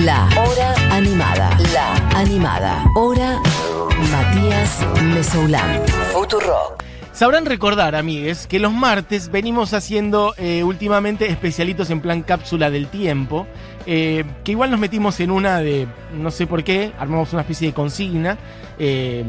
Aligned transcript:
La 0.00 0.26
Hora 0.38 0.74
Animada. 0.90 1.50
La 1.74 1.94
Animada. 2.18 2.82
Hora 2.96 3.38
Matías 4.10 4.80
Mesoulán. 5.02 5.82
Futurock. 6.14 6.82
Sabrán 7.12 7.44
recordar, 7.44 7.94
amigues, 7.94 8.46
que 8.46 8.58
los 8.58 8.72
martes 8.72 9.30
venimos 9.30 9.74
haciendo 9.74 10.34
eh, 10.38 10.64
últimamente 10.64 11.28
especialitos 11.28 11.90
en 11.90 12.00
plan 12.00 12.22
cápsula 12.22 12.70
del 12.70 12.88
tiempo, 12.88 13.46
eh, 13.84 14.24
que 14.44 14.52
igual 14.52 14.70
nos 14.70 14.80
metimos 14.80 15.20
en 15.20 15.30
una 15.30 15.58
de, 15.58 15.86
no 16.14 16.30
sé 16.30 16.46
por 16.46 16.64
qué, 16.64 16.92
armamos 16.98 17.34
una 17.34 17.42
especie 17.42 17.68
de 17.68 17.74
consigna 17.74 18.38
eh, 18.78 19.22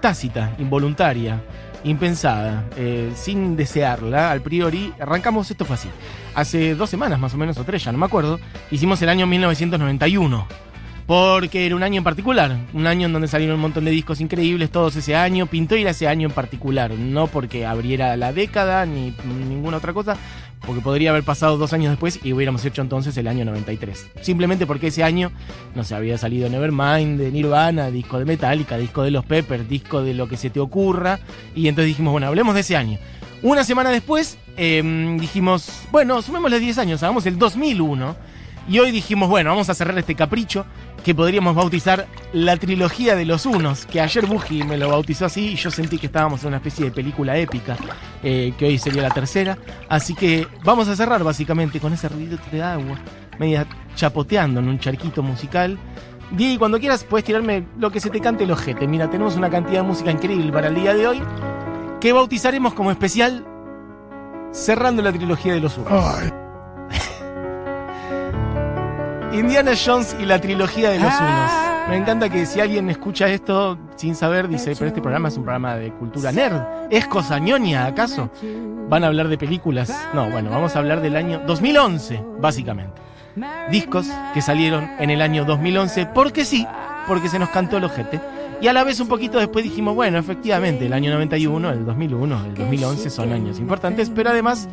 tácita, 0.00 0.54
involuntaria, 0.58 1.42
impensada, 1.84 2.64
eh, 2.76 3.12
sin 3.14 3.56
desearla, 3.56 4.30
al 4.30 4.40
priori, 4.40 4.92
arrancamos, 4.98 5.50
esto 5.50 5.64
fue 5.64 5.74
así, 5.74 5.88
hace 6.34 6.74
dos 6.74 6.90
semanas 6.90 7.18
más 7.18 7.34
o 7.34 7.36
menos, 7.36 7.56
o 7.58 7.64
tres, 7.64 7.84
ya 7.84 7.92
no 7.92 7.98
me 7.98 8.06
acuerdo, 8.06 8.40
hicimos 8.70 9.00
el 9.02 9.08
año 9.08 9.26
1991 9.26 10.46
porque 11.06 11.66
era 11.66 11.76
un 11.76 11.82
año 11.82 11.98
en 11.98 12.04
particular, 12.04 12.56
un 12.72 12.86
año 12.86 13.06
en 13.06 13.12
donde 13.12 13.28
salieron 13.28 13.56
un 13.56 13.60
montón 13.60 13.84
de 13.84 13.90
discos 13.90 14.22
increíbles 14.22 14.70
todos 14.70 14.96
ese 14.96 15.14
año, 15.14 15.46
pintó 15.46 15.76
ir 15.76 15.86
a 15.86 15.90
ese 15.90 16.08
año 16.08 16.28
en 16.28 16.34
particular, 16.34 16.92
no 16.92 17.26
porque 17.26 17.66
abriera 17.66 18.16
la 18.16 18.32
década 18.32 18.86
ni 18.86 19.14
ninguna 19.46 19.76
otra 19.76 19.92
cosa, 19.92 20.16
porque 20.66 20.80
podría 20.80 21.10
haber 21.10 21.22
pasado 21.22 21.56
dos 21.56 21.72
años 21.72 21.90
después 21.90 22.20
y 22.22 22.32
hubiéramos 22.32 22.64
hecho 22.64 22.82
entonces 22.82 23.16
el 23.16 23.28
año 23.28 23.44
93. 23.44 24.10
Simplemente 24.20 24.66
porque 24.66 24.88
ese 24.88 25.04
año, 25.04 25.30
no 25.74 25.84
sé, 25.84 25.94
había 25.94 26.18
salido 26.18 26.48
Nevermind 26.48 27.18
de 27.18 27.30
Nirvana, 27.30 27.90
disco 27.90 28.18
de 28.18 28.24
Metallica, 28.24 28.76
disco 28.76 29.02
de 29.02 29.10
los 29.10 29.24
Peppers, 29.24 29.68
disco 29.68 30.02
de 30.02 30.14
lo 30.14 30.28
que 30.28 30.36
se 30.36 30.50
te 30.50 30.60
ocurra, 30.60 31.20
y 31.54 31.68
entonces 31.68 31.88
dijimos, 31.88 32.12
bueno, 32.12 32.26
hablemos 32.26 32.54
de 32.54 32.60
ese 32.60 32.76
año. 32.76 32.98
Una 33.42 33.64
semana 33.64 33.90
después 33.90 34.38
eh, 34.56 35.16
dijimos, 35.20 35.70
bueno, 35.90 36.22
sumémosle 36.22 36.60
10 36.60 36.78
años, 36.78 37.02
hagamos 37.02 37.26
el 37.26 37.38
2001. 37.38 38.16
Y 38.66 38.78
hoy 38.78 38.90
dijimos, 38.90 39.28
bueno, 39.28 39.50
vamos 39.50 39.68
a 39.68 39.74
cerrar 39.74 39.98
este 39.98 40.14
capricho 40.14 40.64
que 41.04 41.14
podríamos 41.14 41.54
bautizar 41.54 42.06
la 42.32 42.56
trilogía 42.56 43.14
de 43.14 43.26
los 43.26 43.44
unos, 43.44 43.84
que 43.84 44.00
ayer 44.00 44.24
Buji 44.26 44.64
me 44.64 44.78
lo 44.78 44.88
bautizó 44.88 45.26
así 45.26 45.48
y 45.48 45.54
yo 45.54 45.70
sentí 45.70 45.98
que 45.98 46.06
estábamos 46.06 46.42
en 46.42 46.48
una 46.48 46.56
especie 46.56 46.86
de 46.86 46.90
película 46.90 47.36
épica, 47.36 47.76
eh, 48.22 48.54
que 48.58 48.64
hoy 48.64 48.78
sería 48.78 49.02
la 49.02 49.10
tercera. 49.10 49.58
Así 49.88 50.14
que 50.14 50.48
vamos 50.64 50.88
a 50.88 50.96
cerrar 50.96 51.22
básicamente 51.22 51.78
con 51.78 51.92
ese 51.92 52.08
ruido 52.08 52.38
de 52.50 52.62
agua, 52.62 52.98
media 53.38 53.66
chapoteando 53.94 54.60
en 54.60 54.68
un 54.68 54.78
charquito 54.78 55.22
musical. 55.22 55.78
Di, 56.30 56.56
cuando 56.56 56.80
quieras 56.80 57.04
puedes 57.04 57.24
tirarme 57.24 57.66
lo 57.78 57.90
que 57.90 58.00
se 58.00 58.08
te 58.08 58.20
cante 58.20 58.44
el 58.44 58.50
ojete. 58.50 58.88
Mira, 58.88 59.10
tenemos 59.10 59.36
una 59.36 59.50
cantidad 59.50 59.82
de 59.82 59.86
música 59.86 60.10
increíble 60.10 60.50
para 60.52 60.68
el 60.68 60.74
día 60.74 60.94
de 60.94 61.06
hoy, 61.06 61.22
que 62.00 62.14
bautizaremos 62.14 62.72
como 62.72 62.90
especial 62.90 63.46
cerrando 64.52 65.02
la 65.02 65.12
trilogía 65.12 65.52
de 65.52 65.60
los 65.60 65.76
unos. 65.76 65.92
Indiana 69.34 69.72
Jones 69.74 70.16
y 70.20 70.26
la 70.26 70.40
trilogía 70.40 70.90
de 70.90 71.00
los 71.00 71.12
unos. 71.12 71.50
Me 71.88 71.96
encanta 71.96 72.28
que 72.28 72.46
si 72.46 72.60
alguien 72.60 72.88
escucha 72.88 73.28
esto 73.28 73.76
sin 73.96 74.14
saber, 74.14 74.48
dice, 74.48 74.74
pero 74.74 74.86
este 74.86 75.02
programa 75.02 75.28
es 75.28 75.36
un 75.36 75.42
programa 75.42 75.74
de 75.74 75.90
cultura 75.92 76.30
nerd. 76.30 76.62
¿Es 76.88 77.06
cosa 77.08 77.40
ñoña, 77.40 77.86
acaso? 77.86 78.30
¿Van 78.88 79.02
a 79.02 79.08
hablar 79.08 79.28
de 79.28 79.36
películas? 79.36 79.92
No, 80.14 80.30
bueno, 80.30 80.50
vamos 80.50 80.76
a 80.76 80.78
hablar 80.78 81.00
del 81.00 81.16
año 81.16 81.42
2011, 81.46 82.22
básicamente. 82.38 83.02
Discos 83.70 84.06
que 84.32 84.40
salieron 84.40 84.88
en 85.00 85.10
el 85.10 85.20
año 85.20 85.44
2011, 85.44 86.06
porque 86.14 86.44
sí, 86.44 86.64
porque 87.08 87.28
se 87.28 87.40
nos 87.40 87.48
cantó 87.50 87.78
el 87.78 87.84
ojete. 87.84 88.20
Y 88.60 88.68
a 88.68 88.72
la 88.72 88.84
vez 88.84 89.00
un 89.00 89.08
poquito 89.08 89.38
después 89.38 89.64
dijimos, 89.64 89.96
bueno, 89.96 90.16
efectivamente, 90.16 90.86
el 90.86 90.92
año 90.92 91.12
91, 91.12 91.70
el 91.70 91.84
2001, 91.84 92.44
el 92.46 92.54
2011 92.54 93.10
son 93.10 93.32
años 93.32 93.58
importantes, 93.58 94.10
pero 94.10 94.30
además, 94.30 94.68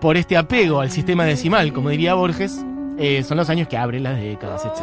por 0.00 0.18
este 0.18 0.36
apego 0.36 0.80
al 0.80 0.90
sistema 0.90 1.24
decimal, 1.24 1.72
como 1.72 1.88
diría 1.88 2.12
Borges, 2.12 2.62
eh, 3.00 3.22
son 3.24 3.36
los 3.38 3.48
años 3.50 3.66
que 3.66 3.76
abren 3.76 4.02
las 4.04 4.20
décadas, 4.20 4.64
etc. 4.64 4.80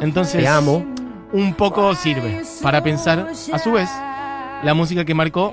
Entonces, 0.00 0.40
Te 0.40 0.48
amo. 0.48 0.84
un 1.32 1.54
poco 1.54 1.94
sirve 1.94 2.42
para 2.62 2.82
pensar, 2.82 3.28
a 3.52 3.58
su 3.58 3.72
vez, 3.72 3.90
la 4.62 4.72
música 4.74 5.04
que 5.04 5.14
marcó 5.14 5.52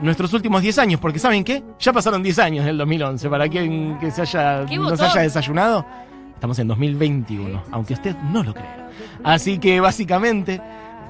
nuestros 0.00 0.32
últimos 0.32 0.60
10 0.62 0.78
años, 0.78 1.00
porque 1.00 1.18
¿saben 1.20 1.44
qué? 1.44 1.62
Ya 1.78 1.92
pasaron 1.92 2.22
10 2.22 2.38
años 2.40 2.64
del 2.64 2.76
2011, 2.78 3.28
para 3.28 3.48
quien 3.48 3.98
que 4.00 4.10
se 4.10 4.22
haya, 4.22 4.66
¿Qué 4.66 4.76
no 4.76 4.86
se 4.86 4.90
botón? 4.92 5.06
haya 5.10 5.20
desayunado, 5.22 5.86
estamos 6.34 6.58
en 6.58 6.66
2021, 6.68 7.62
aunque 7.70 7.94
usted 7.94 8.16
no 8.32 8.42
lo 8.42 8.52
crea. 8.52 8.88
Así 9.22 9.58
que 9.58 9.80
básicamente 9.80 10.60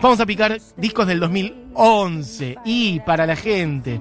vamos 0.02 0.20
a 0.20 0.26
picar 0.26 0.58
discos 0.76 1.06
del 1.06 1.20
2011 1.20 2.56
y 2.64 3.00
para 3.00 3.26
la 3.26 3.36
gente 3.36 4.00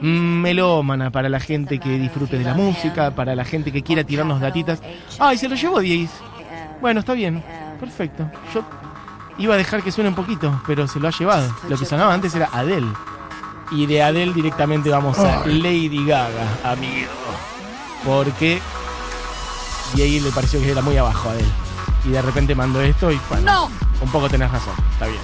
melómana, 0.00 1.10
para 1.10 1.28
la 1.28 1.40
gente 1.40 1.78
que 1.78 1.98
disfrute 1.98 2.38
de 2.38 2.44
la 2.44 2.54
música, 2.54 3.10
para 3.10 3.34
la 3.34 3.44
gente 3.44 3.72
que 3.72 3.82
quiera 3.82 4.04
tirarnos 4.04 4.40
datitas. 4.40 4.80
Ay, 5.18 5.38
se 5.38 5.48
lo 5.48 5.54
llevó 5.56 5.80
10. 5.80 6.10
Bueno, 6.80 7.00
está 7.00 7.14
bien. 7.14 7.42
Perfecto. 7.80 8.30
Yo 8.54 8.62
iba 9.38 9.54
a 9.54 9.56
dejar 9.56 9.82
que 9.82 9.92
suene 9.92 10.10
un 10.10 10.16
poquito, 10.16 10.60
pero 10.66 10.86
se 10.86 11.00
lo 11.00 11.08
ha 11.08 11.10
llevado. 11.10 11.54
Lo 11.68 11.76
que 11.76 11.84
sonaba 11.84 12.12
antes 12.14 12.34
era 12.34 12.48
Adele. 12.52 12.88
Y 13.70 13.86
de 13.86 14.02
Adele 14.02 14.32
directamente 14.32 14.88
vamos 14.90 15.18
a 15.18 15.46
Lady 15.46 16.04
Gaga, 16.06 16.46
amigo. 16.64 17.10
Porque 18.04 18.60
y 19.94 20.02
ahí 20.02 20.20
le 20.20 20.30
pareció 20.30 20.60
que 20.60 20.70
era 20.70 20.82
muy 20.82 20.96
abajo 20.96 21.28
a 21.28 21.32
Adele. 21.32 21.48
Y 22.04 22.10
de 22.10 22.22
repente 22.22 22.54
mandó 22.54 22.80
esto 22.80 23.10
y 23.10 23.20
bueno, 23.28 23.52
¡No! 23.52 23.70
un 24.00 24.10
poco 24.10 24.28
tenés 24.28 24.50
razón, 24.50 24.74
está 24.92 25.06
bien. 25.06 25.20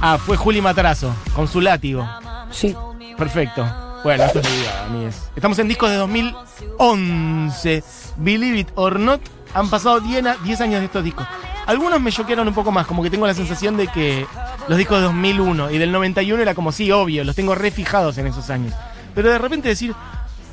Ah, 0.00 0.18
fue 0.18 0.36
Juli 0.36 0.60
Matarazo, 0.60 1.14
con 1.34 1.48
su 1.48 1.60
látigo. 1.60 2.06
Sí. 2.50 2.76
Perfecto. 3.16 3.66
Bueno, 4.04 4.24
esto 4.24 4.38
es 4.40 4.44
Lady 4.44 4.64
Gaga, 4.64 4.84
amigues. 4.84 5.22
Estamos 5.34 5.58
en 5.58 5.66
discos 5.68 5.90
de 5.90 5.96
2011. 5.96 7.82
Believe 8.16 8.58
it 8.60 8.68
or 8.74 9.00
not, 9.00 9.20
han 9.54 9.68
pasado 9.70 10.00
10 10.00 10.26
a- 10.26 10.36
10 10.44 10.60
años 10.60 10.80
de 10.80 10.86
estos 10.86 11.02
discos. 11.02 11.26
Algunos 11.66 12.00
me 12.00 12.12
choquearon 12.12 12.46
un 12.46 12.52
poco 12.54 12.70
más, 12.70 12.86
como 12.86 13.02
que 13.02 13.08
tengo 13.10 13.26
la 13.26 13.32
sensación 13.34 13.76
de 13.78 13.88
que 13.88 14.26
los 14.68 14.76
discos 14.76 14.98
de 14.98 15.04
2001 15.04 15.70
y 15.70 15.78
del 15.78 15.90
91 15.90 16.42
era 16.42 16.54
como, 16.54 16.70
sí, 16.70 16.92
obvio, 16.92 17.24
los 17.24 17.34
tengo 17.34 17.54
refijados 17.54 18.18
en 18.18 18.26
esos 18.26 18.50
años. 18.50 18.74
Pero 19.14 19.30
de 19.30 19.38
repente 19.38 19.68
decir, 19.70 19.94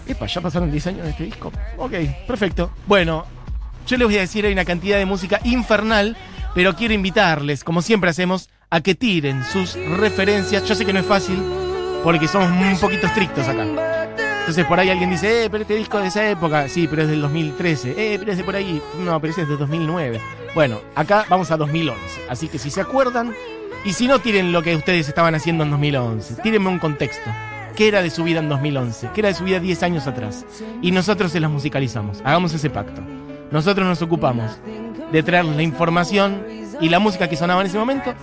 epa, 0.07 0.25
ya 0.27 0.39
pasaron 0.39 0.71
10 0.71 0.87
años 0.87 1.03
de 1.03 1.09
este 1.11 1.23
disco. 1.25 1.51
Ok, 1.77 1.91
perfecto. 2.25 2.71
Bueno, 2.87 3.25
yo 3.85 3.97
les 3.97 4.07
voy 4.07 4.17
a 4.17 4.21
decir, 4.21 4.45
hay 4.45 4.53
una 4.53 4.63
cantidad 4.65 4.97
de 4.97 5.05
música 5.05 5.41
infernal, 5.43 6.15
pero 6.55 6.73
quiero 6.77 6.93
invitarles, 6.93 7.65
como 7.65 7.81
siempre 7.81 8.09
hacemos, 8.09 8.49
a 8.69 8.79
que 8.79 8.95
tiren 8.95 9.43
sus 9.43 9.73
referencias. 9.97 10.63
Yo 10.63 10.75
sé 10.75 10.85
que 10.85 10.93
no 10.93 10.99
es 10.99 11.05
fácil, 11.05 11.43
porque 12.03 12.27
somos 12.27 12.49
un 12.49 12.79
poquito 12.79 13.07
estrictos 13.07 13.47
acá. 13.47 13.65
Entonces 14.41 14.65
por 14.65 14.79
ahí 14.79 14.89
alguien 14.89 15.11
dice, 15.11 15.45
eh, 15.45 15.49
pero 15.49 15.61
este 15.61 15.75
disco 15.75 15.99
de 15.99 16.07
esa 16.07 16.27
época. 16.29 16.67
Sí, 16.67 16.87
pero 16.87 17.03
es 17.03 17.09
del 17.09 17.21
2013. 17.21 17.91
Eh, 17.97 18.17
pero 18.19 18.31
es 18.31 18.37
de 18.37 18.43
por 18.43 18.55
ahí. 18.55 18.81
No, 18.99 19.19
pero 19.19 19.31
ese 19.31 19.43
es 19.43 19.47
de 19.47 19.55
2009. 19.55 20.19
Bueno, 20.55 20.79
acá 20.95 21.25
vamos 21.29 21.51
a 21.51 21.57
2011. 21.57 22.01
Así 22.27 22.47
que 22.47 22.57
si 22.57 22.71
se 22.71 22.81
acuerdan, 22.81 23.33
y 23.85 23.93
si 23.93 24.07
no, 24.07 24.19
tiren 24.19 24.51
lo 24.51 24.61
que 24.61 24.75
ustedes 24.75 25.07
estaban 25.07 25.35
haciendo 25.35 25.63
en 25.63 25.71
2011. 25.71 26.41
Tírenme 26.41 26.69
un 26.69 26.79
contexto. 26.79 27.29
¿Qué 27.75 27.87
era 27.87 28.01
de 28.01 28.09
su 28.09 28.23
vida 28.23 28.39
en 28.39 28.49
2011? 28.49 29.09
¿Qué 29.13 29.21
era 29.21 29.29
de 29.29 29.35
su 29.35 29.43
vida 29.43 29.59
10 29.59 29.83
años 29.83 30.07
atrás? 30.07 30.45
Y 30.81 30.91
nosotros 30.91 31.31
se 31.31 31.39
las 31.39 31.49
musicalizamos. 31.49 32.19
Hagamos 32.23 32.53
ese 32.53 32.69
pacto. 32.69 33.01
Nosotros 33.51 33.87
nos 33.87 34.01
ocupamos 34.01 34.51
de 35.11 35.23
traer 35.23 35.45
la 35.45 35.61
información 35.61 36.43
y 36.79 36.89
la 36.89 36.99
música 36.99 37.29
que 37.29 37.37
sonaba 37.37 37.61
en 37.61 37.67
ese 37.67 37.77
momento. 37.77 38.13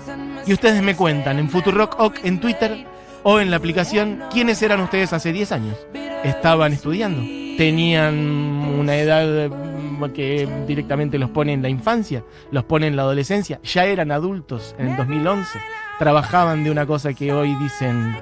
Y 0.47 0.53
ustedes 0.53 0.83
me 0.83 0.97
cuentan 0.97 1.39
en 1.39 1.49
Futurock 1.49 1.99
Oc 1.99 2.16
en 2.25 2.41
Twitter 2.41 2.97
o 3.31 3.41
en 3.41 3.50
la 3.50 3.59
aplicación 3.59 4.22
quiénes 4.33 4.62
eran 4.62 4.81
ustedes 4.81 5.12
hace 5.12 5.33
10 5.34 5.53
años. 5.53 5.77
Estaban 6.25 6.72
estudiando, 6.72 7.21
tenían 7.59 8.15
una 8.16 8.97
edad 8.97 9.50
mm, 9.50 10.05
que 10.15 10.49
directamente 10.66 11.19
los 11.19 11.28
pone 11.28 11.53
en 11.53 11.61
la 11.61 11.69
infancia, 11.69 12.25
los 12.50 12.65
pone 12.65 12.87
en 12.87 12.97
la 12.97 13.03
adolescencia, 13.03 13.61
ya 13.62 13.84
eran 13.84 14.11
adultos 14.12 14.75
en 14.78 14.89
el 14.89 14.97
2011, 14.97 15.59
trabajaban 15.99 16.65
de 16.65 16.71
una 16.71 16.87
cosa 16.87 17.12
que 17.12 17.33
hoy 17.33 17.55
dicen 17.56 18.16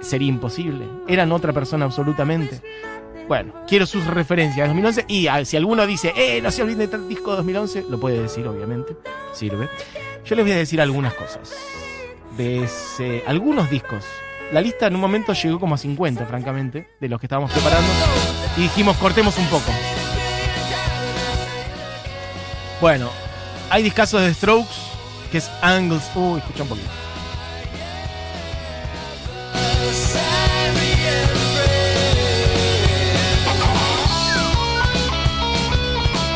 sería 0.00 0.28
imposible, 0.28 0.84
eran 1.06 1.30
otra 1.30 1.52
persona 1.52 1.84
absolutamente. 1.84 2.60
Bueno, 3.28 3.52
quiero 3.68 3.86
sus 3.86 4.04
referencias 4.08 4.66
de 4.66 4.74
2011 4.74 5.04
y 5.06 5.28
ah, 5.28 5.44
si 5.44 5.56
alguno 5.56 5.86
dice, 5.86 6.12
eh, 6.16 6.40
no 6.42 6.50
se 6.50 6.62
olviden 6.62 6.80
de 6.80 6.88
tal 6.88 7.08
disco 7.08 7.30
de 7.30 7.36
2011, 7.36 7.84
lo 7.88 8.00
puede 8.00 8.20
decir, 8.20 8.46
obviamente, 8.48 8.96
sirve. 9.32 9.68
Yo 10.24 10.34
les 10.34 10.44
voy 10.44 10.52
a 10.52 10.56
decir 10.56 10.80
algunas 10.80 11.14
cosas 11.14 11.54
de 12.36 12.64
ese- 12.64 13.22
algunos 13.26 13.70
discos. 13.70 14.04
La 14.52 14.60
lista 14.60 14.86
en 14.86 14.94
un 14.94 15.00
momento 15.00 15.32
llegó 15.32 15.58
como 15.58 15.76
a 15.76 15.78
50, 15.78 16.26
francamente, 16.26 16.86
de 17.00 17.08
los 17.08 17.18
que 17.18 17.24
estábamos 17.24 17.50
preparando. 17.50 17.88
Y 18.58 18.62
dijimos, 18.62 18.98
cortemos 18.98 19.38
un 19.38 19.46
poco. 19.46 19.72
Bueno, 22.78 23.08
hay 23.70 23.82
discazos 23.82 24.20
de 24.20 24.34
Strokes, 24.34 24.74
que 25.30 25.38
es 25.38 25.50
Angles. 25.62 26.02
Uy, 26.14 26.38
escucha 26.40 26.64
un 26.64 26.68
poquito. 26.68 26.88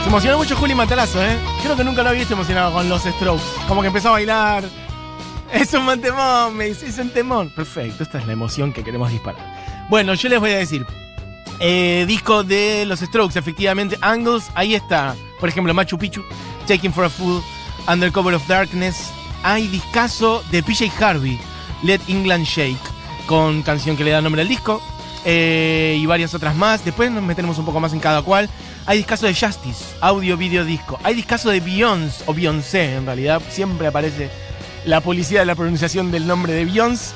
Se 0.02 0.08
emocionó 0.08 0.38
mucho 0.38 0.56
Juli 0.56 0.74
Matarazo, 0.74 1.22
¿eh? 1.22 1.36
Creo 1.62 1.76
que 1.76 1.84
nunca 1.84 2.02
lo 2.02 2.08
había 2.08 2.20
visto 2.20 2.32
emocionado 2.32 2.72
con 2.72 2.88
los 2.88 3.02
Strokes. 3.02 3.44
Como 3.68 3.82
que 3.82 3.88
empezó 3.88 4.08
a 4.08 4.12
bailar. 4.12 4.64
Es 5.60 5.72
un 5.72 6.00
temón, 6.00 6.56
me 6.56 6.66
dice, 6.66 6.86
es 6.86 6.98
un 6.98 7.10
temón. 7.10 7.50
Perfecto, 7.50 8.02
esta 8.02 8.18
es 8.18 8.26
la 8.26 8.32
emoción 8.34 8.72
que 8.72 8.84
queremos 8.84 9.10
disparar. 9.10 9.40
Bueno, 9.88 10.14
yo 10.14 10.28
les 10.28 10.38
voy 10.40 10.50
a 10.50 10.58
decir. 10.58 10.84
eh, 11.60 12.04
disco 12.06 12.44
de 12.44 12.84
los 12.86 13.00
Strokes, 13.00 13.38
efectivamente. 13.38 13.96
Angles, 14.02 14.44
ahí 14.54 14.74
está. 14.74 15.14
Por 15.40 15.48
ejemplo, 15.48 15.72
Machu 15.72 15.96
Picchu. 15.98 16.22
Taking 16.66 16.92
for 16.92 17.04
a 17.04 17.08
Fool, 17.08 17.42
Under 17.88 18.12
Cover 18.12 18.34
of 18.34 18.46
Darkness. 18.46 19.10
Hay 19.42 19.66
discazo 19.68 20.42
de 20.50 20.62
PJ 20.62 20.90
Harvey, 21.02 21.38
Let 21.82 22.00
England 22.08 22.44
Shake, 22.44 22.76
con 23.26 23.62
canción 23.62 23.96
que 23.96 24.04
le 24.04 24.10
da 24.10 24.20
nombre 24.20 24.42
al 24.42 24.48
disco. 24.48 24.82
eh, 25.28 25.96
y 26.00 26.06
varias 26.06 26.34
otras 26.34 26.54
más. 26.54 26.84
Después 26.84 27.10
nos 27.10 27.22
metemos 27.22 27.58
un 27.58 27.64
poco 27.64 27.80
más 27.80 27.92
en 27.92 28.00
cada 28.00 28.22
cual. 28.22 28.48
Hay 28.86 28.98
discazo 28.98 29.26
de 29.26 29.34
Justice, 29.34 29.84
audio, 30.00 30.36
video, 30.36 30.64
disco. 30.64 31.00
Hay 31.02 31.14
discazo 31.14 31.50
de 31.50 31.58
Beyoncé, 31.60 32.22
o 32.26 32.34
Beyoncé, 32.34 32.94
en 32.96 33.06
realidad. 33.06 33.42
Siempre 33.50 33.88
aparece 33.88 34.30
la 34.86 35.00
policía 35.00 35.40
de 35.40 35.46
la 35.46 35.56
pronunciación 35.56 36.12
del 36.12 36.26
nombre 36.26 36.52
de 36.52 36.64
Beyoncé, 36.64 37.12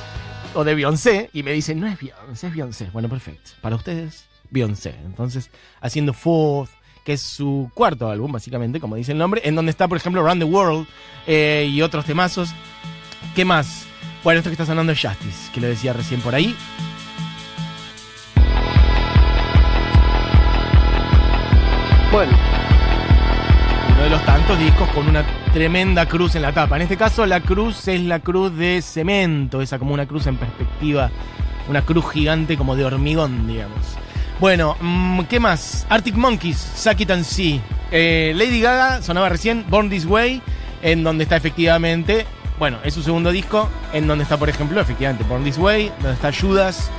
o 0.55 0.65
de 0.65 0.75
Beyoncé, 0.75 1.31
y 1.33 1.45
me 1.45 1.53
dicen, 1.53 1.79
no 1.79 1.87
es 1.87 1.99
Beyoncé, 2.01 2.49
es 2.49 2.53
Beyoncé. 2.53 2.91
Bueno, 2.93 3.09
perfecto. 3.09 3.53
Para 3.61 3.77
ustedes, 3.77 4.25
Beyoncé. 4.51 4.97
Entonces, 5.05 5.51
haciendo 5.81 6.13
Fourth, 6.13 6.71
que 7.05 7.13
es 7.13 7.23
su 7.23 7.71
cuarto 7.73 8.11
álbum, 8.11 8.33
básicamente, 8.33 8.81
como 8.81 8.97
dice 8.97 9.13
el 9.13 9.19
nombre, 9.19 9.41
en 9.45 9.55
donde 9.55 9.71
está, 9.71 9.87
por 9.87 9.97
ejemplo, 9.97 10.21
Around 10.21 10.43
the 10.43 10.45
World 10.45 10.87
eh, 11.29 11.69
y 11.71 11.81
otros 11.81 12.05
temazos. 12.05 12.51
¿Qué 13.37 13.45
más? 13.45 13.85
Bueno, 14.25 14.39
esto 14.39 14.51
que 14.51 14.55
está 14.55 14.67
sonando 14.67 14.93
es 14.93 15.01
Justice, 15.01 15.53
que 15.55 15.61
lo 15.61 15.69
decía 15.69 15.93
recién 15.93 16.21
por 16.21 16.35
ahí. 16.35 16.57
Bueno, 22.11 22.37
Uno 23.93 24.03
de 24.03 24.11
los 24.11 24.25
tantos 24.25 24.59
discos 24.59 24.89
con 24.89 25.07
una 25.07 25.25
tremenda 25.52 26.06
cruz 26.06 26.37
en 26.37 26.43
la 26.43 26.52
tapa. 26.52 26.76
En 26.76 26.82
este 26.82 26.97
caso, 26.97 27.26
la 27.26 27.41
cruz 27.41 27.88
es 27.88 28.00
la 28.00 28.20
cruz 28.20 28.56
de 28.56 28.81
cemento, 28.82 29.61
esa 29.61 29.79
como 29.79 29.94
una 29.94 30.06
cruz 30.06 30.26
en 30.26 30.37
perspectiva, 30.37 31.11
una 31.69 31.82
cruz 31.82 32.11
gigante 32.12 32.56
como 32.56 32.76
de 32.76 32.85
hormigón, 32.85 33.47
digamos. 33.49 33.79
Bueno, 34.38 34.76
mm, 34.81 35.23
¿qué 35.23 35.41
más? 35.41 35.87
Arctic 35.88 36.14
Monkeys, 36.14 36.56
Suck 36.56 37.00
It 37.00 37.11
and 37.11 37.25
See. 37.25 37.61
Eh, 37.91 38.32
Lady 38.37 38.61
Gaga 38.61 39.02
sonaba 39.02 39.29
recién 39.29 39.64
Born 39.69 39.91
This 39.91 40.06
Way, 40.06 40.41
en 40.82 41.02
donde 41.02 41.25
está 41.25 41.37
efectivamente, 41.37 42.26
bueno, 42.58 42.79
es 42.85 42.94
su 42.94 43.02
segundo 43.02 43.32
disco, 43.32 43.69
en 43.93 44.06
donde 44.06 44.23
está, 44.23 44.37
por 44.37 44.49
ejemplo, 44.49 44.81
efectivamente, 44.81 45.25
Born 45.29 45.44
This 45.44 45.58
Way, 45.58 45.93
donde 46.00 46.14
está 46.14 46.32
Judas, 46.32 46.91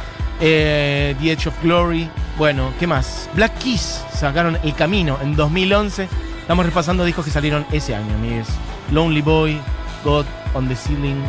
eh, 0.41 1.15
The 1.19 1.31
Edge 1.31 1.47
of 1.47 1.63
Glory. 1.63 2.09
Bueno, 2.37 2.73
¿qué 2.79 2.85
más? 2.85 3.29
Black 3.33 3.57
Keys 3.59 4.03
sacaron 4.13 4.57
El 4.63 4.75
Camino 4.75 5.17
en 5.21 5.35
2011. 5.35 6.09
Estamos 6.41 6.65
repasando 6.65 7.05
discos 7.05 7.25
que 7.25 7.31
salieron 7.31 7.65
ese 7.71 7.95
año, 7.95 8.13
amigues. 8.15 8.47
Lonely 8.91 9.21
Boy, 9.21 9.57
God 10.03 10.25
on 10.53 10.67
the 10.67 10.75
Ceiling. 10.75 11.23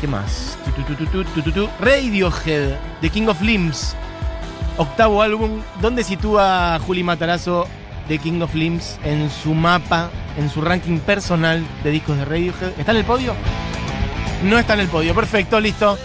¿Qué 0.00 0.06
más? 0.08 0.58
Radiohead, 1.80 2.78
The 3.00 3.10
King 3.10 3.28
of 3.28 3.40
Limbs. 3.40 3.94
Octavo 4.76 5.22
álbum. 5.22 5.60
¿Dónde 5.80 6.02
sitúa 6.02 6.78
Juli 6.84 7.04
Matarazo 7.04 7.68
The 8.08 8.18
King 8.18 8.40
of 8.40 8.54
Limbs 8.54 8.98
en 9.04 9.30
su 9.30 9.54
mapa, 9.54 10.10
en 10.36 10.50
su 10.50 10.60
ranking 10.60 10.98
personal 10.98 11.64
de 11.84 11.90
discos 11.90 12.16
de 12.16 12.24
Radiohead? 12.24 12.78
¿Está 12.78 12.92
en 12.92 12.98
el 12.98 13.04
podio? 13.04 13.34
No 14.42 14.58
está 14.58 14.74
en 14.74 14.80
el 14.80 14.88
podio. 14.88 15.14
Perfecto, 15.14 15.60
listo. 15.60 15.96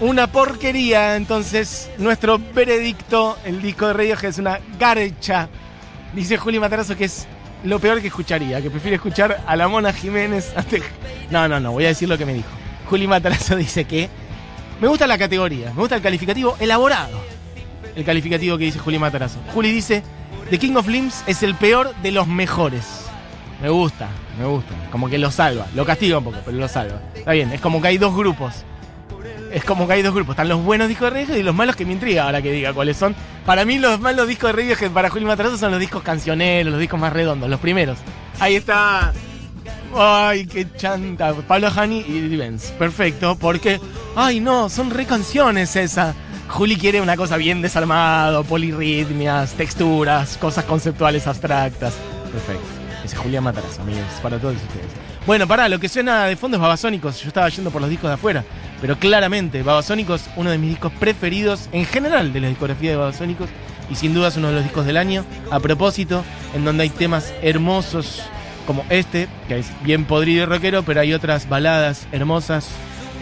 Una 0.00 0.28
porquería, 0.28 1.16
entonces 1.16 1.90
nuestro 1.98 2.38
veredicto, 2.38 3.36
el 3.44 3.60
disco 3.60 3.88
de 3.88 3.92
Radiohead 3.92 4.30
es 4.30 4.38
una 4.38 4.60
garcha. 4.78 5.48
Dice 6.14 6.38
Juli 6.38 6.58
Matarazo 6.58 6.96
que 6.96 7.04
es 7.04 7.26
lo 7.64 7.78
peor 7.78 8.00
que 8.00 8.08
escucharía, 8.08 8.62
que 8.62 8.70
prefiere 8.70 8.96
escuchar 8.96 9.42
a 9.46 9.56
la 9.56 9.68
Mona 9.68 9.92
Jiménez 9.92 10.52
antes... 10.56 10.82
No, 11.30 11.48
no, 11.48 11.60
no, 11.60 11.72
voy 11.72 11.84
a 11.84 11.88
decir 11.88 12.08
lo 12.08 12.16
que 12.16 12.24
me 12.24 12.34
dijo. 12.34 12.48
Juli 12.86 13.06
Matarazo 13.06 13.56
dice 13.56 13.84
que 13.84 14.08
me 14.80 14.88
gusta 14.88 15.06
la 15.06 15.18
categoría, 15.18 15.72
me 15.72 15.80
gusta 15.80 15.96
el 15.96 16.02
calificativo 16.02 16.56
elaborado. 16.60 17.20
El 17.96 18.04
calificativo 18.04 18.56
que 18.58 18.64
dice 18.64 18.78
Juli 18.78 18.98
Matarazo. 18.98 19.40
Juli 19.52 19.72
dice, 19.72 20.02
The 20.50 20.58
King 20.58 20.76
of 20.76 20.86
Limbs 20.86 21.24
es 21.26 21.42
el 21.42 21.54
peor 21.54 21.94
de 21.96 22.12
los 22.12 22.28
mejores. 22.28 23.04
Me 23.60 23.68
gusta, 23.70 24.08
me 24.38 24.46
gusta. 24.46 24.72
Como 24.92 25.08
que 25.08 25.18
lo 25.18 25.32
salva. 25.32 25.66
Lo 25.74 25.84
castiga 25.84 26.18
un 26.18 26.24
poco, 26.24 26.38
pero 26.44 26.56
lo 26.56 26.68
salva. 26.68 27.00
Está 27.14 27.32
bien, 27.32 27.52
es 27.52 27.60
como 27.60 27.82
que 27.82 27.88
hay 27.88 27.98
dos 27.98 28.14
grupos. 28.16 28.64
Es 29.52 29.64
como 29.64 29.86
que 29.86 29.94
hay 29.94 30.02
dos 30.02 30.14
grupos. 30.14 30.34
Están 30.34 30.48
los 30.48 30.62
buenos 30.62 30.88
discos 30.88 31.12
de 31.12 31.20
Radiohead 31.20 31.40
y 31.40 31.42
los 31.42 31.54
malos 31.54 31.76
que 31.76 31.84
me 31.84 31.92
intriga 31.92 32.24
ahora 32.24 32.42
que 32.42 32.52
diga 32.52 32.72
cuáles 32.72 32.96
son. 32.96 33.14
Para 33.46 33.64
mí 33.64 33.78
los 33.78 33.98
malos 34.00 34.28
discos 34.28 34.48
de 34.48 34.62
Radiohead 34.62 34.90
para 34.90 35.10
Julio 35.10 35.28
Matarazo 35.28 35.56
son 35.56 35.70
los 35.70 35.80
discos 35.80 36.02
cancioneros, 36.02 36.70
los 36.72 36.80
discos 36.80 37.00
más 37.00 37.12
redondos, 37.12 37.48
los 37.48 37.60
primeros. 37.60 37.98
Ahí 38.40 38.56
está. 38.56 39.12
Ay, 39.96 40.46
qué 40.46 40.66
chanta. 40.76 41.32
Pablo 41.46 41.70
Hani 41.74 42.04
y 42.06 42.20
Vivens. 42.28 42.72
Perfecto, 42.78 43.36
porque. 43.36 43.80
Ay, 44.16 44.40
no, 44.40 44.68
son 44.68 44.90
re 44.90 45.06
canciones 45.06 45.76
esa. 45.76 46.14
Juli 46.48 46.76
quiere 46.76 47.00
una 47.00 47.16
cosa 47.16 47.36
bien 47.36 47.60
desarmado, 47.60 48.42
polirritmias, 48.44 49.52
texturas, 49.52 50.36
cosas 50.38 50.64
conceptuales 50.64 51.26
abstractas. 51.26 51.94
Perfecto. 52.32 52.66
Ese 53.04 53.14
es 53.14 53.20
Julián 53.20 53.44
Matarazzo, 53.44 53.82
amigos, 53.82 54.02
para 54.22 54.38
todos 54.38 54.56
ustedes. 54.56 54.86
Bueno, 55.26 55.46
pará, 55.46 55.68
lo 55.68 55.78
que 55.78 55.88
suena 55.88 56.24
de 56.24 56.36
fondo 56.36 56.56
es 56.56 56.60
Babasónicos. 56.60 57.20
Yo 57.20 57.28
estaba 57.28 57.48
yendo 57.50 57.70
por 57.70 57.82
los 57.82 57.90
discos 57.90 58.08
de 58.08 58.14
afuera. 58.14 58.44
Pero 58.80 58.98
claramente, 58.98 59.62
Babasónicos, 59.62 60.24
uno 60.36 60.50
de 60.50 60.58
mis 60.58 60.70
discos 60.70 60.92
preferidos 60.92 61.68
en 61.72 61.84
general 61.84 62.32
de 62.32 62.40
la 62.40 62.48
discografía 62.48 62.90
de 62.90 62.96
Babasónicos. 62.96 63.48
Y 63.90 63.94
sin 63.94 64.14
duda 64.14 64.28
es 64.28 64.36
uno 64.36 64.48
de 64.48 64.54
los 64.54 64.62
discos 64.62 64.86
del 64.86 64.96
año. 64.96 65.24
A 65.50 65.60
propósito, 65.60 66.22
en 66.54 66.64
donde 66.64 66.84
hay 66.84 66.90
temas 66.90 67.32
hermosos 67.42 68.22
como 68.66 68.84
este, 68.90 69.28
que 69.48 69.58
es 69.58 69.70
bien 69.82 70.04
podrido 70.04 70.42
y 70.42 70.46
rockero, 70.46 70.82
pero 70.82 71.00
hay 71.00 71.14
otras 71.14 71.48
baladas 71.48 72.06
hermosas 72.12 72.68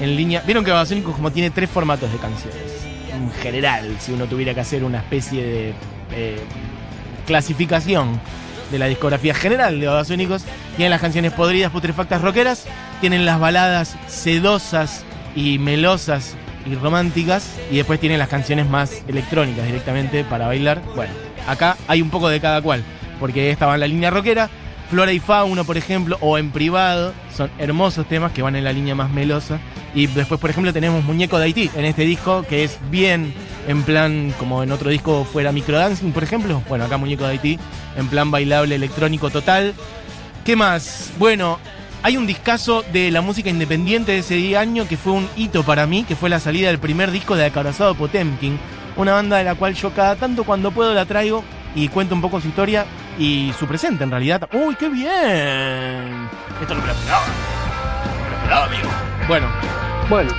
en 0.00 0.16
línea. 0.16 0.42
Vieron 0.44 0.64
que 0.64 0.72
Babasónicos 0.72 1.14
como 1.14 1.30
tiene 1.30 1.50
tres 1.50 1.70
formatos 1.70 2.12
de 2.12 2.18
canciones. 2.18 2.60
En 3.14 3.30
general, 3.30 3.96
si 4.00 4.12
uno 4.12 4.26
tuviera 4.26 4.52
que 4.54 4.60
hacer 4.60 4.84
una 4.84 4.98
especie 4.98 5.42
de 5.42 5.74
eh, 6.10 6.40
clasificación 7.26 8.20
de 8.70 8.78
la 8.78 8.86
discografía 8.86 9.34
general 9.34 9.78
de 9.80 9.86
Babasónicos, 9.86 10.42
tienen 10.76 10.90
las 10.90 11.00
canciones 11.00 11.32
podridas, 11.32 11.70
putrefactas, 11.70 12.20
rockeras, 12.20 12.66
tienen 13.00 13.24
las 13.24 13.38
baladas 13.38 13.96
sedosas 14.08 15.05
y 15.36 15.60
melosas 15.60 16.34
y 16.68 16.74
románticas, 16.74 17.54
y 17.70 17.76
después 17.76 18.00
tienen 18.00 18.18
las 18.18 18.28
canciones 18.28 18.68
más 18.68 19.04
electrónicas 19.06 19.64
directamente 19.66 20.24
para 20.24 20.48
bailar. 20.48 20.82
Bueno, 20.96 21.12
acá 21.46 21.76
hay 21.86 22.02
un 22.02 22.10
poco 22.10 22.28
de 22.28 22.40
cada 22.40 22.60
cual, 22.60 22.82
porque 23.20 23.50
esta 23.50 23.66
va 23.66 23.74
en 23.74 23.80
la 23.80 23.86
línea 23.86 24.10
rockera, 24.10 24.50
Flora 24.90 25.12
y 25.12 25.18
Fauno, 25.18 25.64
por 25.64 25.76
ejemplo, 25.76 26.16
o 26.20 26.38
en 26.38 26.50
privado, 26.50 27.12
son 27.34 27.50
hermosos 27.58 28.06
temas 28.08 28.32
que 28.32 28.42
van 28.42 28.56
en 28.56 28.64
la 28.64 28.72
línea 28.72 28.94
más 28.94 29.10
melosa. 29.10 29.58
Y 29.94 30.06
después, 30.06 30.38
por 30.38 30.50
ejemplo, 30.50 30.72
tenemos 30.72 31.02
Muñeco 31.04 31.38
de 31.38 31.46
Haití 31.46 31.70
en 31.74 31.84
este 31.84 32.02
disco, 32.02 32.44
que 32.48 32.64
es 32.64 32.78
bien 32.90 33.34
en 33.66 33.82
plan, 33.82 34.32
como 34.38 34.62
en 34.62 34.70
otro 34.70 34.90
disco 34.90 35.24
fuera 35.24 35.50
microdancing, 35.50 36.12
por 36.12 36.22
ejemplo. 36.22 36.62
Bueno, 36.68 36.84
acá 36.84 36.98
Muñeco 36.98 37.24
de 37.24 37.30
Haití, 37.30 37.58
en 37.96 38.06
plan 38.08 38.30
bailable 38.30 38.76
electrónico 38.76 39.30
total. 39.30 39.74
¿Qué 40.44 40.54
más? 40.54 41.10
Bueno, 41.18 41.58
hay 42.06 42.16
un 42.16 42.24
discazo 42.24 42.84
de 42.92 43.10
la 43.10 43.20
música 43.20 43.50
independiente 43.50 44.12
de 44.12 44.18
ese 44.18 44.56
año 44.56 44.86
que 44.86 44.96
fue 44.96 45.12
un 45.12 45.28
hito 45.34 45.64
para 45.64 45.88
mí, 45.88 46.04
que 46.04 46.14
fue 46.14 46.30
la 46.30 46.38
salida 46.38 46.68
del 46.68 46.78
primer 46.78 47.10
disco 47.10 47.34
de 47.34 47.44
Acorazado 47.44 47.96
Potemkin, 47.96 48.60
una 48.94 49.12
banda 49.12 49.38
de 49.38 49.42
la 49.42 49.56
cual 49.56 49.74
yo 49.74 49.90
cada 49.90 50.14
tanto 50.14 50.44
cuando 50.44 50.70
puedo 50.70 50.94
la 50.94 51.04
traigo 51.04 51.42
y 51.74 51.88
cuento 51.88 52.14
un 52.14 52.20
poco 52.20 52.40
su 52.40 52.46
historia 52.46 52.86
y 53.18 53.52
su 53.58 53.66
presente 53.66 54.04
en 54.04 54.12
realidad. 54.12 54.48
¡Uy, 54.52 54.76
qué 54.76 54.88
bien! 54.88 56.28
Esto 56.60 56.76
no 56.76 56.80
me 56.80 56.86
lo 56.86 56.92
esperaba. 56.92 57.26
No 58.06 58.22
me 58.22 58.30
lo 58.30 58.36
esperaba, 58.36 58.66
amigo. 58.66 58.88
Bueno, 59.26 59.48
bueno, 60.08 60.30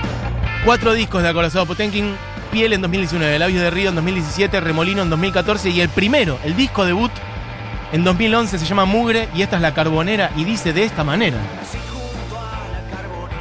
cuatro 0.64 0.94
discos 0.94 1.22
de 1.22 1.28
Acorazado 1.28 1.66
Potemkin. 1.66 2.14
Piel 2.50 2.72
en 2.72 2.80
2019, 2.80 3.38
Labios 3.38 3.60
de 3.60 3.70
Río 3.70 3.90
en 3.90 3.94
2017, 3.94 4.58
Remolino 4.60 5.02
en 5.02 5.10
2014 5.10 5.68
y 5.68 5.82
el 5.82 5.90
primero, 5.90 6.38
el 6.44 6.56
disco 6.56 6.86
debut 6.86 7.12
en 7.92 8.04
2011 8.04 8.58
se 8.58 8.66
llama 8.66 8.84
Mugre 8.84 9.28
y 9.34 9.42
esta 9.42 9.56
es 9.56 9.62
la 9.62 9.74
Carbonera 9.74 10.30
y 10.36 10.44
dice 10.44 10.72
de 10.72 10.84
esta 10.84 11.04
manera. 11.04 11.38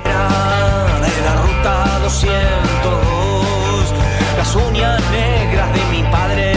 de 0.04 1.22
la 1.24 1.36
ruta 1.42 2.00
202 2.04 3.94
Las 4.38 4.56
uñas 4.56 5.02
negras 5.12 5.74
de 5.74 5.86
mi 5.92 6.04
padre 6.12 6.54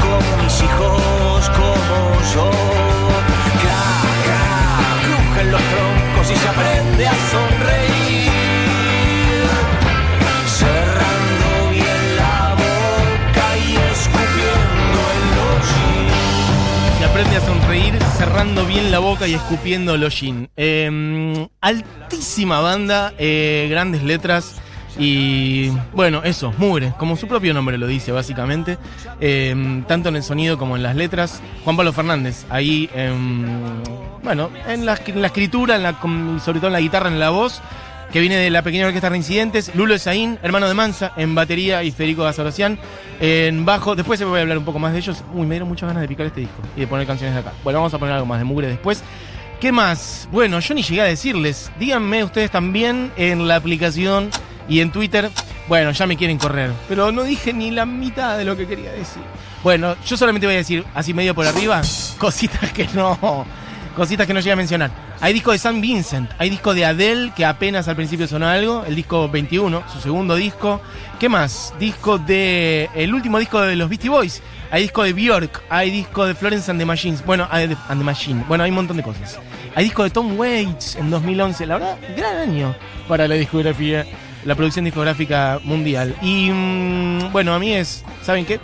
Como 0.00 0.42
mis 0.42 0.62
hijos, 0.62 1.50
como 1.50 2.20
yo 2.34 2.50
Crack, 3.62 4.02
crack, 4.24 5.02
crujen 5.04 5.52
los 5.52 5.62
troncos 5.62 6.30
y 6.30 6.36
se 6.36 6.48
aprende 6.48 7.06
a 7.06 7.14
sonreír 7.30 7.85
cerrando 18.36 18.66
bien 18.66 18.90
la 18.90 18.98
boca 18.98 19.26
y 19.26 19.32
escupiendo 19.32 19.94
el 19.94 20.04
hollín. 20.04 20.50
Eh, 20.58 21.48
altísima 21.62 22.60
banda, 22.60 23.14
eh, 23.16 23.66
grandes 23.70 24.02
letras 24.02 24.56
y 24.98 25.70
bueno, 25.94 26.20
eso, 26.22 26.52
mugre, 26.58 26.92
como 26.98 27.16
su 27.16 27.28
propio 27.28 27.54
nombre 27.54 27.78
lo 27.78 27.86
dice 27.86 28.12
básicamente, 28.12 28.76
eh, 29.22 29.82
tanto 29.88 30.10
en 30.10 30.16
el 30.16 30.22
sonido 30.22 30.58
como 30.58 30.76
en 30.76 30.82
las 30.82 30.96
letras. 30.96 31.40
Juan 31.64 31.78
Pablo 31.78 31.94
Fernández, 31.94 32.44
ahí, 32.50 32.90
em, 32.94 33.82
bueno, 34.22 34.50
en 34.68 34.84
la, 34.84 35.00
en 35.06 35.22
la 35.22 35.28
escritura, 35.28 35.76
en 35.76 36.38
sobre 36.38 36.58
todo 36.58 36.66
en 36.66 36.74
la 36.74 36.80
guitarra, 36.80 37.08
en 37.08 37.18
la 37.18 37.30
voz, 37.30 37.62
que 38.12 38.20
viene 38.20 38.36
de 38.36 38.50
la 38.50 38.62
pequeña 38.62 38.86
orquesta 38.86 39.08
Reincidentes, 39.08 39.74
Lulo 39.74 39.94
Esaín, 39.94 40.38
hermano 40.42 40.68
de 40.68 40.74
Mansa, 40.74 41.12
en 41.16 41.34
batería 41.34 41.82
y 41.82 41.90
Federico 41.90 42.22
Gazarocián, 42.22 42.78
en 43.20 43.64
bajo. 43.64 43.96
Después 43.96 44.18
se 44.18 44.24
voy 44.24 44.38
a 44.38 44.42
hablar 44.42 44.58
un 44.58 44.64
poco 44.64 44.78
más 44.78 44.92
de 44.92 44.98
ellos. 44.98 45.24
Uy, 45.34 45.46
me 45.46 45.54
dieron 45.54 45.68
muchas 45.68 45.88
ganas 45.88 46.02
de 46.02 46.08
picar 46.08 46.26
este 46.26 46.40
disco 46.40 46.62
y 46.76 46.80
de 46.80 46.86
poner 46.86 47.06
canciones 47.06 47.34
de 47.34 47.40
acá. 47.40 47.52
Bueno, 47.64 47.80
vamos 47.80 47.94
a 47.94 47.98
poner 47.98 48.14
algo 48.14 48.26
más 48.26 48.38
de 48.38 48.44
mugre 48.44 48.68
después. 48.68 49.02
¿Qué 49.60 49.72
más? 49.72 50.28
Bueno, 50.30 50.60
yo 50.60 50.74
ni 50.74 50.82
llegué 50.82 51.00
a 51.00 51.04
decirles. 51.04 51.70
Díganme 51.78 52.22
ustedes 52.24 52.50
también 52.50 53.10
en 53.16 53.48
la 53.48 53.56
aplicación 53.56 54.30
y 54.68 54.80
en 54.80 54.92
Twitter. 54.92 55.30
Bueno, 55.68 55.90
ya 55.92 56.06
me 56.06 56.16
quieren 56.16 56.38
correr. 56.38 56.70
Pero 56.88 57.10
no 57.10 57.22
dije 57.22 57.52
ni 57.52 57.70
la 57.70 57.86
mitad 57.86 58.36
de 58.36 58.44
lo 58.44 58.56
que 58.56 58.66
quería 58.66 58.92
decir. 58.92 59.22
Bueno, 59.62 59.96
yo 60.06 60.16
solamente 60.16 60.46
voy 60.46 60.54
a 60.54 60.58
decir, 60.58 60.84
así 60.94 61.12
medio 61.12 61.34
por 61.34 61.46
arriba, 61.46 61.80
cositas 62.18 62.70
que 62.72 62.86
no. 62.94 63.46
Cositas 63.96 64.26
que 64.26 64.34
no 64.34 64.40
llegué 64.40 64.52
a 64.52 64.56
mencionar. 64.56 65.05
Hay 65.18 65.32
disco 65.32 65.52
de 65.52 65.58
San 65.58 65.80
Vincent, 65.80 66.30
hay 66.36 66.50
disco 66.50 66.74
de 66.74 66.84
Adele, 66.84 67.32
que 67.34 67.46
apenas 67.46 67.88
al 67.88 67.96
principio 67.96 68.28
sonó 68.28 68.48
algo, 68.48 68.84
el 68.86 68.94
disco 68.94 69.30
21, 69.30 69.84
su 69.90 70.00
segundo 70.00 70.34
disco. 70.34 70.80
¿Qué 71.18 71.30
más? 71.30 71.72
Disco 71.80 72.18
de. 72.18 72.90
El 72.94 73.14
último 73.14 73.38
disco 73.38 73.62
de 73.62 73.76
los 73.76 73.88
Beastie 73.88 74.10
Boys. 74.10 74.42
Hay 74.70 74.82
disco 74.82 75.04
de 75.04 75.14
Bjork, 75.14 75.62
hay 75.70 75.90
disco 75.90 76.26
de 76.26 76.34
Florence 76.34 76.70
and 76.70 76.78
the 76.78 76.84
Machines. 76.84 77.24
Bueno, 77.24 77.48
and 77.50 77.76
the 77.88 78.04
Machine. 78.04 78.44
Bueno, 78.46 78.64
hay 78.64 78.70
un 78.70 78.76
montón 78.76 78.98
de 78.98 79.02
cosas. 79.02 79.38
Hay 79.74 79.84
disco 79.84 80.02
de 80.02 80.10
Tom 80.10 80.38
Waits 80.38 80.96
en 80.96 81.08
2011. 81.10 81.64
La 81.64 81.78
verdad, 81.78 81.98
gran 82.14 82.36
año 82.36 82.74
para 83.08 83.26
la 83.26 83.36
discografía, 83.36 84.04
la 84.44 84.54
producción 84.54 84.84
discográfica 84.84 85.60
mundial. 85.64 86.14
Y 86.20 86.50
mm, 86.52 87.32
bueno, 87.32 87.54
a 87.54 87.58
mí 87.58 87.72
es. 87.72 88.04
¿Saben 88.22 88.44
qué? 88.44 88.60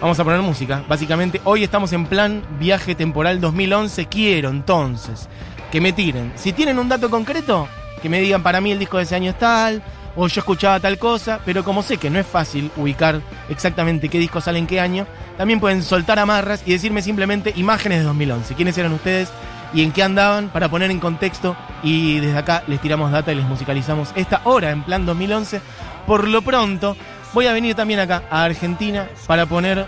Vamos 0.00 0.20
a 0.20 0.24
poner 0.24 0.40
música. 0.40 0.84
Básicamente, 0.88 1.40
hoy 1.42 1.64
estamos 1.64 1.92
en 1.92 2.06
plan 2.06 2.44
viaje 2.60 2.94
temporal 2.94 3.40
2011. 3.40 4.06
Quiero 4.06 4.50
entonces 4.50 5.28
que 5.76 5.80
me 5.82 5.92
tiren. 5.92 6.32
Si 6.36 6.54
tienen 6.54 6.78
un 6.78 6.88
dato 6.88 7.10
concreto, 7.10 7.68
que 8.00 8.08
me 8.08 8.18
digan 8.18 8.42
para 8.42 8.62
mí 8.62 8.72
el 8.72 8.78
disco 8.78 8.96
de 8.96 9.02
ese 9.02 9.14
año 9.14 9.32
es 9.32 9.38
tal, 9.38 9.82
o 10.16 10.26
yo 10.26 10.40
escuchaba 10.40 10.80
tal 10.80 10.96
cosa, 10.96 11.38
pero 11.44 11.64
como 11.64 11.82
sé 11.82 11.98
que 11.98 12.08
no 12.08 12.18
es 12.18 12.26
fácil 12.26 12.70
ubicar 12.78 13.20
exactamente 13.50 14.08
qué 14.08 14.18
disco 14.18 14.40
sale 14.40 14.58
en 14.58 14.66
qué 14.66 14.80
año, 14.80 15.06
también 15.36 15.60
pueden 15.60 15.82
soltar 15.82 16.18
amarras 16.18 16.62
y 16.64 16.72
decirme 16.72 17.02
simplemente 17.02 17.52
imágenes 17.56 17.98
de 17.98 18.04
2011. 18.04 18.54
¿Quiénes 18.54 18.78
eran 18.78 18.94
ustedes 18.94 19.28
y 19.74 19.82
en 19.82 19.92
qué 19.92 20.02
andaban 20.02 20.48
para 20.48 20.70
poner 20.70 20.90
en 20.90 20.98
contexto? 20.98 21.54
Y 21.82 22.20
desde 22.20 22.38
acá 22.38 22.62
les 22.68 22.80
tiramos 22.80 23.12
data 23.12 23.30
y 23.30 23.34
les 23.34 23.44
musicalizamos 23.44 24.12
esta 24.14 24.40
hora 24.44 24.70
en 24.70 24.82
plan 24.82 25.04
2011. 25.04 25.60
Por 26.06 26.26
lo 26.26 26.40
pronto, 26.40 26.96
voy 27.34 27.48
a 27.48 27.52
venir 27.52 27.74
también 27.74 28.00
acá 28.00 28.22
a 28.30 28.44
Argentina 28.44 29.10
para 29.26 29.44
poner 29.44 29.86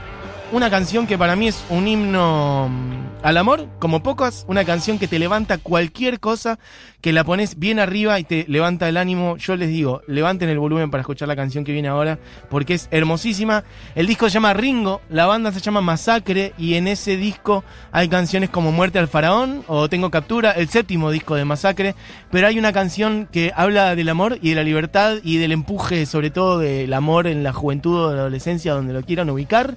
una 0.51 0.71
canción 0.71 1.07
que 1.07 1.19
para 1.19 1.37
mí 1.37 1.49
es 1.49 1.63
un 1.69 1.87
himno 1.87 2.69
mm, 2.71 3.09
al 3.23 3.37
amor, 3.37 3.69
como 3.79 4.03
pocas, 4.03 4.45
una 4.49 4.65
canción 4.65 4.99
que 4.99 5.07
te 5.07 5.19
levanta 5.19 5.59
cualquier 5.59 6.21
cosa, 6.21 6.59
que 7.03 7.13
la 7.13 7.25
pones 7.25 7.59
bien 7.59 7.79
arriba 7.79 8.19
y 8.19 8.25
te 8.25 8.47
levanta 8.49 8.89
el 8.89 8.97
ánimo. 8.97 9.37
Yo 9.37 9.57
les 9.57 9.69
digo, 9.69 10.01
levanten 10.07 10.49
el 10.49 10.59
volumen 10.59 10.91
para 10.91 11.03
escuchar 11.03 11.29
la 11.29 11.37
canción 11.37 11.65
que 11.65 11.73
viene 11.73 11.89
ahora, 11.89 12.19
porque 12.49 12.75
es 12.75 12.89
hermosísima. 12.91 13.65
El 13.95 14.07
disco 14.07 14.27
se 14.27 14.35
llama 14.35 14.55
Ringo, 14.55 15.03
la 15.11 15.27
banda 15.27 15.53
se 15.53 15.61
llama 15.61 15.83
Masacre, 15.83 16.55
y 16.57 16.75
en 16.75 16.89
ese 16.89 17.17
disco 17.17 17.63
hay 17.93 18.09
canciones 18.09 18.49
como 18.49 18.73
Muerte 18.73 18.99
al 18.99 19.09
Faraón 19.09 19.65
o 19.67 19.89
Tengo 19.89 20.11
Captura, 20.11 20.53
el 20.53 20.69
séptimo 20.69 21.11
disco 21.11 21.35
de 21.35 21.45
Masacre, 21.45 21.95
pero 22.31 22.47
hay 22.47 22.59
una 22.59 22.73
canción 22.73 23.29
que 23.31 23.53
habla 23.55 23.95
del 23.95 24.09
amor 24.09 24.39
y 24.41 24.51
de 24.51 24.57
la 24.57 24.63
libertad 24.63 25.17
y 25.23 25.37
del 25.37 25.53
empuje, 25.53 26.07
sobre 26.07 26.31
todo 26.31 26.59
del 26.59 26.93
amor 26.95 27.27
en 27.27 27.43
la 27.43 27.53
juventud 27.53 27.97
o 27.97 28.15
la 28.15 28.21
adolescencia, 28.21 28.73
donde 28.73 28.95
lo 28.95 29.03
quieran 29.03 29.29
ubicar 29.29 29.77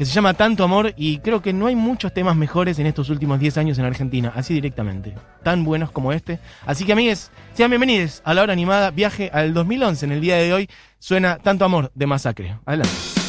que 0.00 0.06
se 0.06 0.14
llama 0.14 0.32
Tanto 0.32 0.64
Amor 0.64 0.94
y 0.96 1.18
creo 1.18 1.42
que 1.42 1.52
no 1.52 1.66
hay 1.66 1.76
muchos 1.76 2.14
temas 2.14 2.34
mejores 2.34 2.78
en 2.78 2.86
estos 2.86 3.10
últimos 3.10 3.38
10 3.38 3.58
años 3.58 3.78
en 3.78 3.84
Argentina, 3.84 4.32
así 4.34 4.54
directamente, 4.54 5.14
tan 5.42 5.62
buenos 5.62 5.90
como 5.90 6.14
este. 6.14 6.38
Así 6.64 6.86
que 6.86 6.94
amigues, 6.94 7.30
sean 7.52 7.68
bienvenidos 7.68 8.22
a 8.24 8.32
la 8.32 8.40
hora 8.40 8.54
animada 8.54 8.92
Viaje 8.92 9.28
al 9.30 9.52
2011. 9.52 10.06
En 10.06 10.12
el 10.12 10.22
día 10.22 10.36
de 10.36 10.54
hoy 10.54 10.70
suena 10.98 11.36
Tanto 11.36 11.66
Amor 11.66 11.92
de 11.94 12.06
Masacre. 12.06 12.56
Adelante. 12.64 13.19